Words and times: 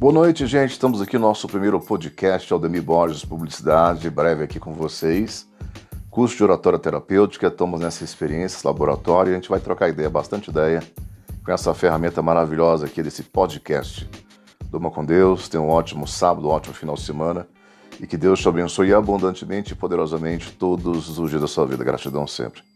Boa 0.00 0.14
noite, 0.14 0.46
gente. 0.46 0.70
Estamos 0.70 1.02
aqui 1.02 1.18
no 1.18 1.26
nosso 1.26 1.46
primeiro 1.46 1.78
podcast, 1.78 2.50
Aldemir 2.50 2.82
Borges 2.82 3.22
Publicidade, 3.22 4.08
breve 4.08 4.42
aqui 4.42 4.58
com 4.58 4.72
vocês. 4.72 5.46
Curso 6.10 6.38
de 6.38 6.42
oratória 6.42 6.78
terapêutica, 6.78 7.48
estamos 7.48 7.78
nessa 7.78 8.02
experiência, 8.02 8.66
laboratório, 8.66 9.30
e 9.30 9.32
a 9.34 9.36
gente 9.36 9.50
vai 9.50 9.60
trocar 9.60 9.90
ideia, 9.90 10.08
bastante 10.08 10.48
ideia, 10.48 10.82
com 11.44 11.52
essa 11.52 11.74
ferramenta 11.74 12.22
maravilhosa 12.22 12.86
aqui 12.86 13.02
desse 13.02 13.22
podcast. 13.22 14.08
Durma 14.70 14.90
com 14.90 15.04
Deus, 15.04 15.50
tenha 15.50 15.62
um 15.62 15.68
ótimo 15.68 16.08
sábado, 16.08 16.48
um 16.48 16.50
ótimo 16.50 16.74
final 16.74 16.94
de 16.94 17.02
semana, 17.02 17.46
e 18.00 18.06
que 18.06 18.16
Deus 18.16 18.40
te 18.40 18.48
abençoe 18.48 18.94
abundantemente 18.94 19.74
e 19.74 19.76
poderosamente 19.76 20.50
todos 20.52 21.18
os 21.18 21.28
dias 21.28 21.42
da 21.42 21.46
sua 21.46 21.66
vida. 21.66 21.84
Gratidão 21.84 22.26
sempre. 22.26 22.69